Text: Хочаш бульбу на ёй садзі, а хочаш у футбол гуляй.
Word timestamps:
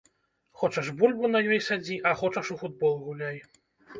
Хочаш 0.59 0.87
бульбу 1.01 1.29
на 1.33 1.41
ёй 1.51 1.59
садзі, 1.67 1.97
а 2.11 2.15
хочаш 2.21 2.51
у 2.55 2.57
футбол 2.61 2.95
гуляй. 3.05 3.37